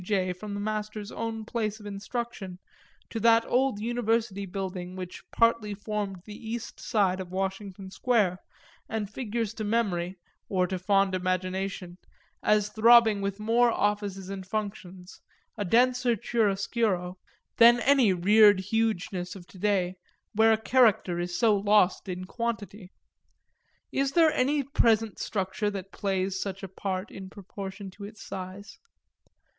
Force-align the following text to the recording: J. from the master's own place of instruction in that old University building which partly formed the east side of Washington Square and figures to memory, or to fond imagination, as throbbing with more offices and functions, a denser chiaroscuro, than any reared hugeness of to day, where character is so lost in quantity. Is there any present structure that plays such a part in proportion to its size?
J. 0.03 0.33
from 0.33 0.55
the 0.55 0.59
master's 0.59 1.11
own 1.11 1.45
place 1.45 1.79
of 1.79 1.85
instruction 1.85 2.57
in 3.13 3.21
that 3.21 3.45
old 3.45 3.79
University 3.79 4.47
building 4.47 4.95
which 4.95 5.21
partly 5.29 5.75
formed 5.75 6.23
the 6.25 6.33
east 6.33 6.79
side 6.79 7.19
of 7.19 7.31
Washington 7.31 7.91
Square 7.91 8.39
and 8.89 9.07
figures 9.11 9.53
to 9.53 9.63
memory, 9.63 10.17
or 10.49 10.65
to 10.65 10.79
fond 10.79 11.13
imagination, 11.13 11.99
as 12.41 12.69
throbbing 12.69 13.21
with 13.21 13.39
more 13.39 13.69
offices 13.71 14.31
and 14.31 14.47
functions, 14.47 15.21
a 15.55 15.63
denser 15.63 16.15
chiaroscuro, 16.15 17.19
than 17.57 17.79
any 17.81 18.11
reared 18.11 18.59
hugeness 18.59 19.35
of 19.35 19.45
to 19.45 19.59
day, 19.59 19.97
where 20.33 20.57
character 20.57 21.19
is 21.19 21.37
so 21.37 21.55
lost 21.55 22.09
in 22.09 22.25
quantity. 22.25 22.91
Is 23.91 24.13
there 24.13 24.33
any 24.33 24.63
present 24.63 25.19
structure 25.19 25.69
that 25.69 25.91
plays 25.91 26.41
such 26.41 26.63
a 26.63 26.67
part 26.67 27.11
in 27.11 27.29
proportion 27.29 27.91
to 27.91 28.03
its 28.03 28.23
size? 28.25 28.79